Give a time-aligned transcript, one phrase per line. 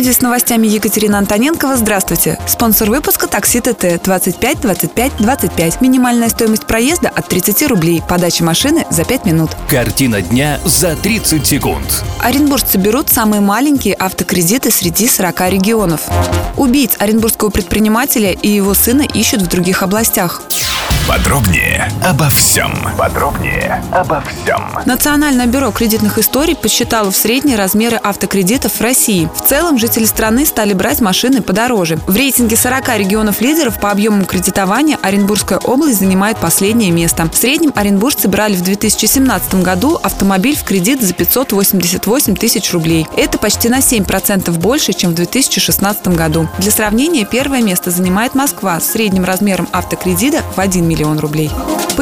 [0.00, 1.76] Студии с новостями Екатерина Антоненкова.
[1.76, 2.38] Здравствуйте.
[2.46, 5.82] Спонсор выпуска такси ТТ 25 25 25.
[5.82, 8.02] Минимальная стоимость проезда от 30 рублей.
[8.08, 9.50] Подача машины за 5 минут.
[9.68, 12.02] Картина дня за 30 секунд.
[12.18, 16.00] Оренбуржцы берут самые маленькие автокредиты среди 40 регионов.
[16.56, 20.40] Убийц оренбургского предпринимателя и его сына ищут в других областях.
[21.10, 22.72] Подробнее обо всем.
[22.96, 24.62] Подробнее обо всем.
[24.86, 29.28] Национальное бюро кредитных историй посчитало в средние размеры автокредитов в России.
[29.34, 31.98] В целом жители страны стали брать машины подороже.
[32.06, 37.28] В рейтинге 40 регионов лидеров по объемам кредитования Оренбургская область занимает последнее место.
[37.28, 43.08] В среднем оренбуржцы брали в 2017 году автомобиль в кредит за 588 тысяч рублей.
[43.16, 46.48] Это почти на 7% больше, чем в 2016 году.
[46.58, 51.50] Для сравнения, первое место занимает Москва с средним размером автокредита в 1 миллион рублей.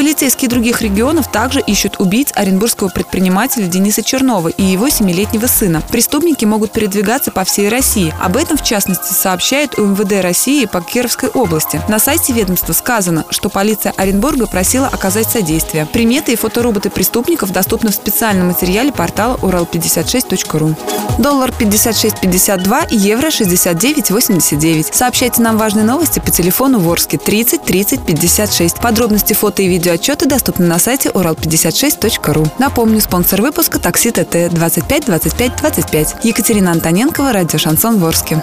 [0.08, 5.82] Полицейские других регионов также ищут убийц оренбургского предпринимателя Дениса Чернова и его семилетнего сына.
[5.82, 8.14] Преступники могут передвигаться по всей России.
[8.18, 11.82] Об этом, в частности, сообщает УМВД России по Кировской области.
[11.88, 15.84] На сайте ведомства сказано, что полиция Оренбурга просила оказать содействие.
[15.84, 20.74] Приметы и фотороботы преступников доступны в специальном материале портала урал56.ру.
[21.18, 24.94] Доллар 56.52, евро 69.89.
[24.94, 28.76] Сообщайте нам важные новости по телефону Ворске 30 30 56.
[28.76, 29.68] Подробности фото и
[29.98, 32.46] видеоотчеты доступны на сайте урал56.ру.
[32.58, 36.16] Напомню, спонсор выпуска такси ТТ 25 25 25.
[36.22, 38.42] Екатерина Антоненкова, радио Шансон Ворске.